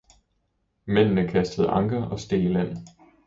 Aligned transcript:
Mændene 0.85 1.27
kastede 1.27 1.69
anker 1.69 2.03
og 2.03 2.19
steg 2.19 2.43
i 2.43 2.47
land. 2.47 2.77